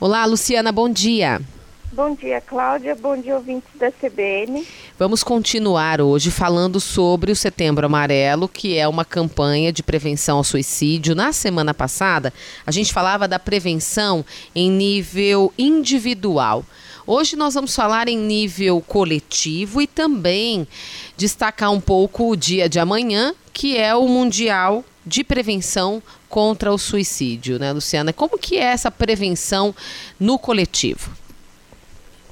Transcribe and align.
Olá, 0.00 0.24
Luciana, 0.26 0.70
bom 0.70 0.88
dia. 0.88 1.40
Bom 1.92 2.14
dia, 2.14 2.40
Cláudia. 2.40 2.94
Bom 2.94 3.20
dia, 3.20 3.34
ouvintes 3.34 3.68
da 3.74 3.90
CBN. 3.90 4.64
Vamos 4.96 5.24
continuar 5.24 6.00
hoje 6.00 6.30
falando 6.30 6.78
sobre 6.78 7.32
o 7.32 7.36
Setembro 7.36 7.84
Amarelo, 7.84 8.48
que 8.48 8.78
é 8.78 8.86
uma 8.86 9.04
campanha 9.04 9.72
de 9.72 9.82
prevenção 9.82 10.36
ao 10.36 10.44
suicídio. 10.44 11.16
Na 11.16 11.32
semana 11.32 11.74
passada, 11.74 12.32
a 12.64 12.70
gente 12.70 12.92
falava 12.92 13.26
da 13.26 13.40
prevenção 13.40 14.24
em 14.54 14.70
nível 14.70 15.52
individual. 15.58 16.64
Hoje 17.04 17.34
nós 17.34 17.54
vamos 17.54 17.74
falar 17.74 18.06
em 18.06 18.18
nível 18.18 18.80
coletivo 18.80 19.82
e 19.82 19.88
também 19.88 20.68
destacar 21.16 21.72
um 21.72 21.80
pouco 21.80 22.30
o 22.30 22.36
dia 22.36 22.68
de 22.68 22.78
amanhã, 22.78 23.34
que 23.52 23.76
é 23.76 23.92
o 23.96 24.06
Mundial 24.06 24.84
de 25.04 25.24
Prevenção 25.24 26.00
contra 26.28 26.72
o 26.72 26.78
Suicídio, 26.78 27.58
né, 27.58 27.72
Luciana? 27.72 28.12
Como 28.12 28.38
que 28.38 28.56
é 28.56 28.64
essa 28.64 28.90
prevenção 28.90 29.74
no 30.18 30.38
coletivo? 30.38 31.10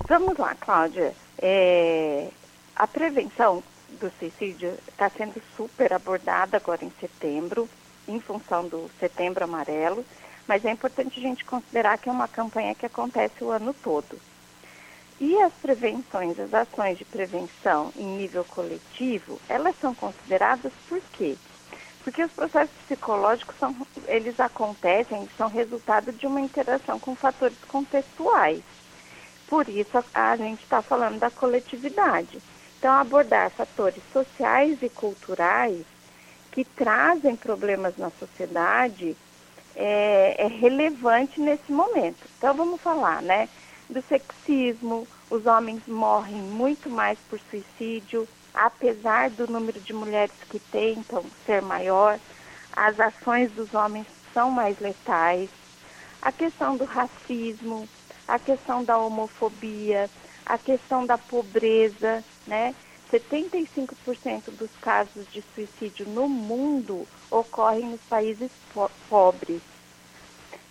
Vamos 0.09 0.37
lá, 0.39 0.55
Cláudia. 0.55 1.15
É, 1.39 2.29
a 2.75 2.87
prevenção 2.87 3.63
do 4.01 4.13
suicídio 4.19 4.75
está 4.89 5.09
sendo 5.09 5.41
super 5.57 5.93
abordada 5.93 6.57
agora 6.57 6.85
em 6.85 6.93
setembro, 7.01 7.69
em 8.07 8.21
função 8.21 8.69
do 8.69 8.91
Setembro 9.01 9.45
Amarelo, 9.45 10.05
mas 10.47 10.65
é 10.65 10.71
importante 10.71 11.19
a 11.19 11.23
gente 11.23 11.45
considerar 11.45 11.99
que 11.99 12.09
é 12.09 12.13
uma 12.13 12.29
campanha 12.29 12.75
que 12.75 12.87
acontece 12.87 13.43
o 13.43 13.51
ano 13.51 13.75
todo. 13.75 14.19
E 15.19 15.41
as 15.41 15.53
prevenções, 15.55 16.39
as 16.39 16.53
ações 16.53 16.99
de 16.99 17.05
prevenção 17.05 17.91
em 17.97 18.19
nível 18.19 18.45
coletivo, 18.45 19.41
elas 19.49 19.75
são 19.81 19.95
consideradas 19.95 20.73
por 20.89 21.01
quê? 21.15 21.37
Porque 22.07 22.23
os 22.23 22.31
processos 22.31 22.71
psicológicos 22.87 23.57
são, 23.59 23.75
eles 24.07 24.39
acontecem, 24.39 25.29
são 25.37 25.49
resultado 25.49 26.13
de 26.13 26.25
uma 26.25 26.41
interação 26.41 27.01
com 27.01 27.17
fatores 27.17 27.59
contextuais. 27.67 28.63
Por 29.49 29.69
isso 29.69 29.99
a, 30.15 30.31
a 30.31 30.37
gente 30.37 30.63
está 30.63 30.81
falando 30.81 31.19
da 31.19 31.33
coletividade. 31.33 32.41
Então, 32.79 32.95
abordar 32.95 33.51
fatores 33.51 34.01
sociais 34.13 34.81
e 34.83 34.89
culturais 34.89 35.85
que 36.53 36.65
trazem 36.65 37.35
problemas 37.35 37.97
na 37.97 38.11
sociedade 38.11 39.17
é, 39.75 40.37
é 40.39 40.47
relevante 40.47 41.41
nesse 41.41 41.73
momento. 41.73 42.25
Então, 42.39 42.55
vamos 42.55 42.81
falar, 42.81 43.21
né? 43.21 43.49
Do 43.91 44.01
sexismo, 44.03 45.09
os 45.29 45.45
homens 45.45 45.83
morrem 45.89 46.37
muito 46.37 46.89
mais 46.89 47.19
por 47.29 47.41
suicídio, 47.51 48.29
apesar 48.57 49.29
do 49.29 49.47
número 49.47 49.79
de 49.79 49.93
mulheres 49.93 50.35
que 50.49 50.59
tentam 50.59 51.23
ser 51.45 51.61
maior, 51.61 52.19
as 52.75 52.99
ações 52.99 53.53
dos 53.53 53.75
homens 53.75 54.07
são 54.33 54.51
mais 54.51 54.81
letais. 54.81 55.51
A 56.23 56.33
questão 56.33 56.77
do 56.77 56.85
racismo, 56.85 57.87
a 58.27 58.39
questão 58.39 58.83
da 58.83 58.97
homofobia, 58.99 60.11
a 60.47 60.57
questão 60.57 61.05
da 61.05 61.19
pobreza, 61.19 62.25
né? 62.47 62.75
75% 63.13 64.51
dos 64.59 64.71
casos 64.81 65.27
de 65.31 65.45
suicídio 65.55 66.07
no 66.09 66.29
mundo 66.29 67.07
ocorrem 67.31 67.87
nos 67.87 68.01
países 68.01 68.51
pobres. 69.09 69.61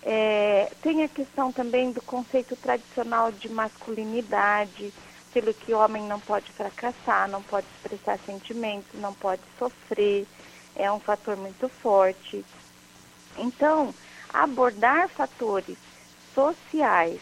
É, 0.04 0.72
tem 0.82 1.04
a 1.04 1.08
questão 1.08 1.52
também 1.52 1.92
do 1.92 2.02
conceito 2.02 2.56
tradicional 2.56 3.32
de 3.32 3.50
masculinidade, 3.50 4.94
pelo 5.36 5.54
que 5.54 5.74
o 5.74 5.78
homem 5.78 6.02
não 6.04 6.18
pode 6.18 6.50
fracassar, 6.54 7.28
não 7.28 7.44
pode 7.44 7.68
expressar 7.76 8.18
sentimentos, 8.26 8.88
não 8.94 9.14
pode 9.14 9.42
sofrer, 9.60 10.26
é 10.74 10.90
um 10.90 10.98
fator 10.98 11.36
muito 11.36 11.68
forte. 11.68 12.46
Então, 13.38 13.94
abordar 14.34 15.10
fatores 15.10 15.78
sociais 16.34 17.20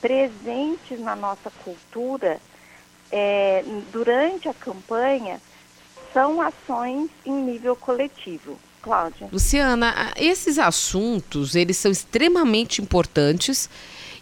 presentes 0.00 1.00
na 1.00 1.16
nossa 1.16 1.50
cultura 1.64 2.40
é, 3.10 3.64
durante 3.90 4.48
a 4.48 4.54
campanha 4.54 5.40
são 6.12 6.40
ações 6.40 7.10
em 7.26 7.32
nível 7.32 7.74
coletivo. 7.74 8.56
Cláudia. 8.80 9.28
Luciana, 9.32 10.12
esses 10.16 10.60
assuntos, 10.60 11.56
eles 11.56 11.76
são 11.76 11.90
extremamente 11.90 12.80
importantes 12.80 13.68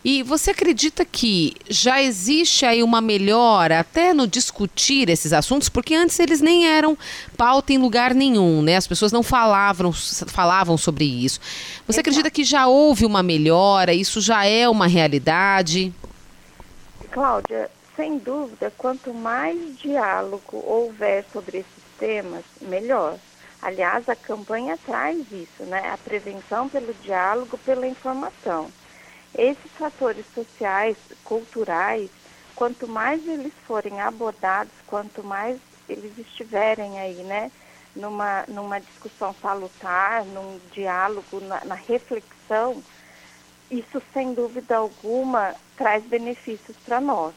e 0.09 0.23
você 0.23 0.53
acredita 0.53 1.05
que 1.05 1.53
já 1.69 2.01
existe 2.01 2.65
aí 2.65 2.81
uma 2.81 3.01
melhora 3.01 3.81
até 3.81 4.15
no 4.15 4.25
discutir 4.25 5.09
esses 5.09 5.33
assuntos? 5.33 5.69
Porque 5.69 5.97
antes 5.97 6.21
eles 6.21 6.41
nem 6.41 6.69
eram 6.69 6.97
pauta 7.37 7.73
em 7.73 7.79
lugar 7.79 8.15
nenhum, 8.15 8.63
né? 8.63 8.77
As 8.77 8.87
pessoas 8.87 9.11
não 9.11 9.25
falavam, 9.25 9.93
falavam 9.93 10.79
sobre 10.79 11.05
isso. 11.05 11.41
Você 11.89 11.99
Exato. 11.99 12.01
acredita 12.03 12.31
que 12.31 12.45
já 12.45 12.69
houve 12.69 13.05
uma 13.05 13.21
melhora? 13.21 13.93
Isso 13.93 14.21
já 14.21 14.47
é 14.47 14.69
uma 14.69 14.87
realidade? 14.87 15.93
Cláudia, 17.11 17.69
sem 17.97 18.17
dúvida, 18.19 18.73
quanto 18.79 19.13
mais 19.13 19.77
diálogo 19.77 20.63
houver 20.65 21.25
sobre 21.33 21.59
esses 21.59 21.99
temas, 21.99 22.45
melhor. 22.61 23.17
Aliás, 23.61 24.09
a 24.09 24.15
campanha 24.15 24.79
traz 24.87 25.19
isso, 25.33 25.65
né? 25.65 25.91
A 25.93 25.99
prevenção 25.99 26.69
pelo 26.69 26.95
diálogo, 27.03 27.59
pela 27.59 27.89
informação. 27.89 28.71
Esses 29.35 29.71
fatores 29.73 30.25
sociais, 30.35 30.97
culturais, 31.25 32.11
quanto 32.55 32.89
mais 32.89 33.27
eles 33.27 33.53
forem 33.67 34.01
abordados, 34.01 34.73
quanto 34.87 35.23
mais 35.23 35.59
eles 35.89 36.17
estiverem 36.19 36.99
aí, 36.99 37.23
né, 37.23 37.51
numa, 37.95 38.45
numa 38.49 38.79
discussão 38.81 39.35
salutar, 39.41 40.25
num 40.25 40.59
diálogo, 40.73 41.41
na, 41.41 41.65
na 41.65 41.75
reflexão, 41.75 42.83
isso 43.71 44.03
sem 44.13 44.35
dúvida 44.35 44.77
alguma 44.77 45.55
traz 45.77 46.05
benefícios 46.05 46.77
para 46.85 47.01
nós. 47.01 47.35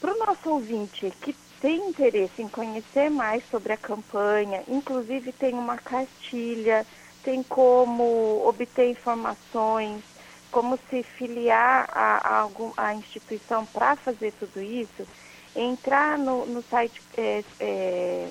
Para 0.00 0.12
o 0.14 0.18
nosso 0.18 0.50
ouvinte 0.50 1.10
que 1.22 1.34
tem 1.60 1.88
interesse 1.88 2.42
em 2.42 2.48
conhecer 2.48 3.10
mais 3.10 3.42
sobre 3.50 3.72
a 3.72 3.76
campanha, 3.76 4.62
inclusive 4.68 5.32
tem 5.32 5.54
uma 5.54 5.78
cartilha, 5.78 6.86
tem 7.22 7.42
como 7.42 8.42
obter 8.46 8.90
informações, 8.90 10.02
como 10.50 10.78
se 10.88 11.02
filiar 11.02 11.88
a, 11.92 12.28
a, 12.28 12.38
algum, 12.40 12.72
a 12.76 12.94
instituição 12.94 13.64
para 13.66 13.96
fazer 13.96 14.32
tudo 14.32 14.60
isso, 14.60 15.06
entrar 15.54 16.18
no, 16.18 16.46
no 16.46 16.62
site 16.62 17.02
é, 17.16 17.44
é, 17.60 18.28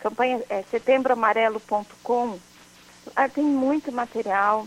campanha 0.00 0.42
é, 0.48 0.62
setembroamarelo.com, 0.70 2.38
tem 3.34 3.44
muito 3.44 3.90
material, 3.90 4.66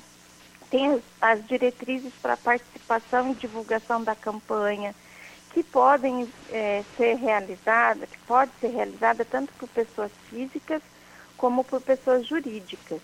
tem 0.70 0.92
as, 0.92 1.02
as 1.22 1.48
diretrizes 1.48 2.14
para 2.22 2.36
participação 2.36 3.32
e 3.32 3.36
divulgação 3.36 4.04
da 4.04 4.16
campanha, 4.16 4.94
que 5.54 5.64
podem 5.64 6.28
é, 6.50 6.84
ser 6.98 7.16
realizadas, 7.16 8.10
que 8.10 8.18
pode 8.26 8.52
ser 8.60 8.70
realizada 8.70 9.24
tanto 9.24 9.54
por 9.54 9.70
pessoas 9.70 10.12
físicas 10.30 10.82
como 11.38 11.64
por 11.64 11.80
pessoas 11.82 12.26
jurídicas. 12.26 13.00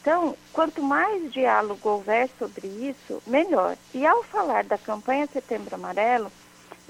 Então, 0.00 0.36
quanto 0.52 0.82
mais 0.82 1.32
diálogo 1.32 1.88
houver 1.88 2.30
sobre 2.38 2.66
isso, 2.66 3.22
melhor. 3.26 3.76
E 3.92 4.06
ao 4.06 4.22
falar 4.22 4.64
da 4.64 4.78
campanha 4.78 5.26
Setembro 5.26 5.74
Amarelo, 5.74 6.30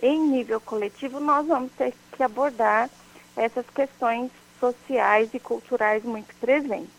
em 0.00 0.20
nível 0.20 0.60
coletivo, 0.60 1.18
nós 1.18 1.46
vamos 1.46 1.72
ter 1.72 1.94
que 2.12 2.22
abordar 2.22 2.88
essas 3.36 3.66
questões 3.70 4.30
sociais 4.60 5.30
e 5.32 5.40
culturais 5.40 6.04
muito 6.04 6.34
presentes. 6.36 6.98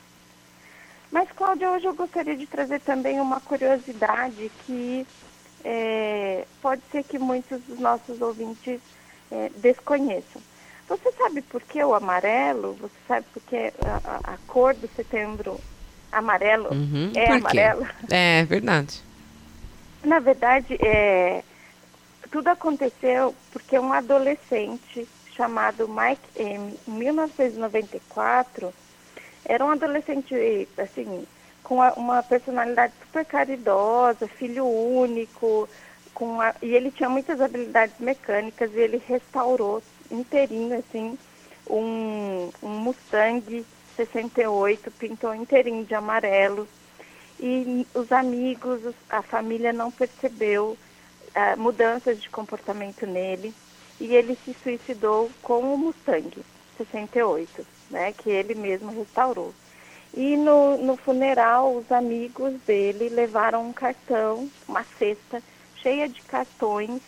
Mas, 1.12 1.32
Cláudia, 1.32 1.72
hoje 1.72 1.86
eu 1.86 1.94
gostaria 1.94 2.36
de 2.36 2.46
trazer 2.46 2.80
também 2.82 3.20
uma 3.20 3.40
curiosidade 3.40 4.52
que 4.66 5.08
é, 5.64 6.46
pode 6.62 6.82
ser 6.92 7.04
que 7.04 7.18
muitos 7.18 7.62
dos 7.62 7.80
nossos 7.80 8.22
ouvintes 8.22 8.80
é, 9.32 9.50
desconheçam. 9.58 10.42
Você 10.88 11.12
sabe 11.12 11.42
por 11.42 11.62
que 11.62 11.84
o 11.84 11.94
amarelo? 11.94 12.74
Você 12.74 12.96
sabe 13.08 13.26
por 13.34 13.42
que 13.44 13.74
a, 13.86 14.34
a, 14.34 14.38
cor 14.48 14.74
do 14.74 14.88
setembro 14.96 15.60
amarelo 16.12 16.70
uhum, 16.72 17.12
é 17.16 17.32
amarelo. 17.32 17.88
É 18.10 18.44
verdade. 18.46 19.02
Na 20.04 20.20
verdade, 20.20 20.78
é, 20.82 21.44
tudo 22.32 22.48
aconteceu 22.48 23.36
porque 23.52 23.78
um 23.78 23.92
adolescente 23.92 25.08
chamado 25.36 25.88
Mike 25.88 26.22
M, 26.36 26.78
em 26.88 26.92
1994, 26.92 28.74
era 29.46 29.64
um 29.66 29.72
adolescente, 29.72 30.68
assim, 30.78 31.26
com 31.64 31.78
uma 31.96 32.22
personalidade 32.22 32.94
super 33.06 33.26
caridosa, 33.26 34.28
filho 34.28 34.66
único, 34.66 35.70
com 36.14 36.42
a, 36.42 36.54
e 36.62 36.76
ele 36.76 36.92
tinha 36.92 37.08
muitas 37.08 37.40
habilidades 37.40 37.96
mecânicas 38.00 38.70
e 38.74 38.80
ele 38.80 39.02
restaurou 39.08 39.82
inteirinho, 40.12 40.78
assim, 40.78 41.18
um, 41.70 42.50
um 42.62 42.70
Mustang 42.70 43.66
68, 44.00 44.92
pintou 44.92 45.36
inteirinho 45.36 45.84
de 45.84 45.94
amarelo. 45.94 46.66
E 47.38 47.86
os 47.94 48.12
amigos, 48.12 48.82
a 49.10 49.22
família 49.22 49.74
não 49.74 49.92
percebeu 49.92 50.78
uh, 51.36 51.60
mudanças 51.60 52.22
de 52.22 52.30
comportamento 52.30 53.06
nele. 53.06 53.54
E 54.00 54.16
ele 54.16 54.38
se 54.46 54.56
suicidou 54.64 55.30
com 55.42 55.74
o 55.74 55.78
Mustang 55.78 56.32
68, 56.78 57.68
né, 57.90 58.14
que 58.14 58.30
ele 58.30 58.56
mesmo 58.56 58.92
restaurou. 58.92 59.54
E 60.14 60.38
no, 60.38 60.78
no 60.78 60.96
funeral, 60.96 61.76
os 61.76 61.92
amigos 61.92 62.54
dele 62.66 63.10
levaram 63.10 63.68
um 63.68 63.74
cartão, 63.74 64.50
uma 64.68 64.84
cesta 64.98 65.44
cheia 65.82 66.08
de 66.08 66.22
cartões 66.22 67.02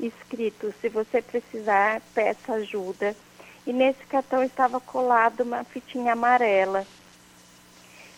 escritos: 0.00 0.74
se 0.80 0.88
você 0.88 1.20
precisar, 1.20 2.00
peça 2.14 2.54
ajuda. 2.54 3.14
E 3.68 3.72
nesse 3.72 4.02
cartão 4.06 4.42
estava 4.42 4.80
colado 4.80 5.42
uma 5.42 5.62
fitinha 5.62 6.14
amarela. 6.14 6.86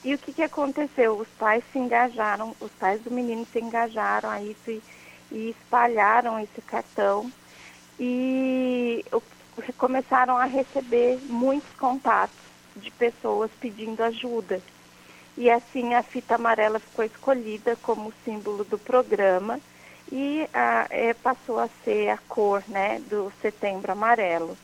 E 0.05 0.15
o 0.15 0.19
que, 0.19 0.33
que 0.33 0.45
aconteceu? 0.45 1.19
Os 1.19 1.27
pais 1.31 1.65
se 1.73 1.79
engajaram, 1.81 2.55
os 2.61 2.71
pais 2.71 3.03
do 3.03 3.11
menino 3.11 3.45
se 3.53 3.59
engajaram 3.59 4.31
a 4.31 4.41
isso 4.41 4.71
e, 4.71 4.81
e 5.33 5.51
espalharam 5.51 6.39
esse 6.39 6.63
cartão. 6.63 7.33
E 7.99 9.05
começaram 9.77 10.37
a 10.37 10.45
receber 10.45 11.19
muitos 11.25 11.75
contatos 11.75 12.39
de 12.77 12.93
pessoas 12.93 13.51
pedindo 13.61 14.05
ajuda. 14.05 14.63
E 15.37 15.51
assim 15.51 15.95
a 15.95 16.03
fita 16.05 16.37
amarela 16.37 16.79
ficou 16.79 17.05
escolhida 17.05 17.75
como 17.83 18.15
símbolo 18.25 18.63
do 18.63 18.79
programa 18.79 19.59
e 20.13 20.49
a, 20.55 20.87
é, 20.91 21.13
passou 21.13 21.59
a 21.59 21.69
ser 21.85 22.11
a 22.11 22.19
cor 22.29 22.63
né, 22.69 23.01
do 23.11 23.33
setembro 23.43 23.91
amarelo. 23.91 24.57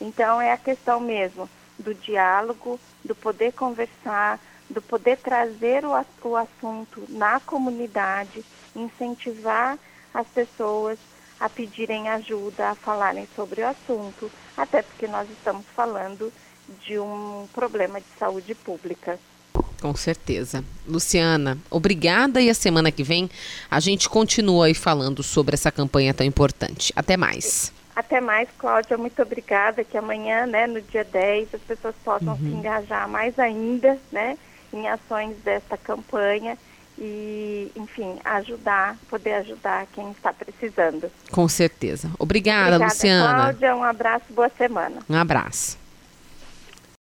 Então 0.00 0.40
é 0.40 0.52
a 0.52 0.56
questão 0.56 0.98
mesmo 0.98 1.48
do 1.78 1.94
diálogo, 1.94 2.78
do 3.04 3.14
poder 3.14 3.52
conversar, 3.52 4.40
do 4.68 4.80
poder 4.80 5.18
trazer 5.18 5.84
o, 5.84 5.92
o 6.24 6.36
assunto 6.36 7.04
na 7.08 7.40
comunidade, 7.40 8.44
incentivar 8.74 9.78
as 10.14 10.26
pessoas 10.28 10.98
a 11.38 11.48
pedirem 11.48 12.08
ajuda, 12.08 12.70
a 12.70 12.74
falarem 12.74 13.26
sobre 13.34 13.62
o 13.62 13.68
assunto, 13.68 14.30
até 14.56 14.82
porque 14.82 15.06
nós 15.06 15.28
estamos 15.30 15.64
falando 15.74 16.32
de 16.86 16.98
um 16.98 17.48
problema 17.52 18.00
de 18.00 18.06
saúde 18.18 18.54
pública. 18.54 19.18
Com 19.80 19.96
certeza. 19.96 20.62
Luciana, 20.86 21.58
obrigada 21.70 22.40
e 22.40 22.50
a 22.50 22.54
semana 22.54 22.92
que 22.92 23.02
vem 23.02 23.30
a 23.70 23.80
gente 23.80 24.08
continua 24.08 24.66
aí 24.66 24.74
falando 24.74 25.22
sobre 25.22 25.54
essa 25.54 25.72
campanha 25.72 26.12
tão 26.12 26.26
importante. 26.26 26.92
Até 26.94 27.16
mais. 27.16 27.72
Até 28.00 28.20
mais, 28.20 28.48
Cláudia. 28.58 28.96
Muito 28.96 29.20
obrigada. 29.20 29.84
Que 29.84 29.98
amanhã, 29.98 30.46
né, 30.46 30.66
no 30.66 30.80
dia 30.80 31.04
10, 31.04 31.54
as 31.54 31.60
pessoas 31.60 31.94
possam 32.02 32.32
uhum. 32.32 32.38
se 32.38 32.44
engajar 32.46 33.08
mais 33.08 33.38
ainda, 33.38 33.98
né, 34.10 34.38
em 34.72 34.88
ações 34.88 35.36
desta 35.44 35.76
campanha 35.76 36.56
e, 36.98 37.70
enfim, 37.76 38.18
ajudar, 38.24 38.96
poder 39.08 39.34
ajudar 39.34 39.86
quem 39.92 40.10
está 40.10 40.32
precisando. 40.32 41.10
Com 41.30 41.46
certeza. 41.46 42.10
Obrigada, 42.18 42.76
Obrigada 42.76 42.92
Luciana. 42.92 43.34
Cláudia, 43.34 43.76
um 43.76 43.84
abraço, 43.84 44.24
boa 44.30 44.50
semana. 44.56 45.00
Um 45.08 45.16
abraço. 45.16 45.78